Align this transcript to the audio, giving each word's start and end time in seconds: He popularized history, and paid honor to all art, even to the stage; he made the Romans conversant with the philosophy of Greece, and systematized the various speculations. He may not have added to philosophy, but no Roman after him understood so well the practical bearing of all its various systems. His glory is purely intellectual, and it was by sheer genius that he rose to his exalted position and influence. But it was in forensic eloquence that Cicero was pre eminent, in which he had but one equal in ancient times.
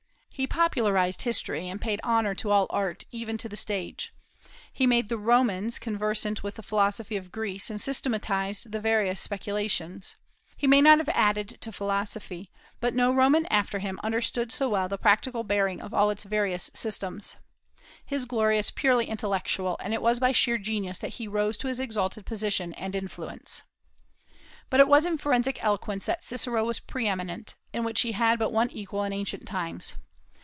He 0.33 0.47
popularized 0.47 1.21
history, 1.21 1.69
and 1.69 1.79
paid 1.79 2.01
honor 2.03 2.33
to 2.35 2.49
all 2.49 2.65
art, 2.71 3.03
even 3.11 3.37
to 3.37 3.49
the 3.49 3.55
stage; 3.57 4.11
he 4.73 4.87
made 4.87 5.07
the 5.07 5.17
Romans 5.19 5.77
conversant 5.77 6.41
with 6.41 6.55
the 6.55 6.63
philosophy 6.63 7.15
of 7.15 7.31
Greece, 7.31 7.69
and 7.69 7.79
systematized 7.79 8.71
the 8.71 8.79
various 8.79 9.21
speculations. 9.21 10.15
He 10.57 10.65
may 10.65 10.81
not 10.81 10.97
have 10.97 11.09
added 11.09 11.61
to 11.61 11.71
philosophy, 11.71 12.49
but 12.79 12.95
no 12.95 13.13
Roman 13.13 13.45
after 13.47 13.77
him 13.77 13.99
understood 14.03 14.51
so 14.51 14.67
well 14.67 14.87
the 14.89 14.97
practical 14.97 15.43
bearing 15.43 15.79
of 15.79 15.93
all 15.93 16.09
its 16.09 16.23
various 16.23 16.71
systems. 16.73 17.37
His 18.03 18.25
glory 18.25 18.57
is 18.57 18.71
purely 18.71 19.05
intellectual, 19.05 19.77
and 19.79 19.93
it 19.93 20.01
was 20.01 20.19
by 20.19 20.31
sheer 20.31 20.57
genius 20.57 20.97
that 20.99 21.09
he 21.19 21.27
rose 21.27 21.55
to 21.59 21.67
his 21.67 21.79
exalted 21.79 22.25
position 22.25 22.73
and 22.75 22.95
influence. 22.95 23.61
But 24.71 24.79
it 24.79 24.87
was 24.87 25.05
in 25.05 25.19
forensic 25.19 25.63
eloquence 25.63 26.07
that 26.07 26.23
Cicero 26.23 26.63
was 26.65 26.79
pre 26.79 27.07
eminent, 27.07 27.53
in 27.73 27.83
which 27.83 28.01
he 28.01 28.13
had 28.13 28.39
but 28.39 28.51
one 28.51 28.71
equal 28.71 29.03
in 29.03 29.13
ancient 29.13 29.45
times. 29.47 29.93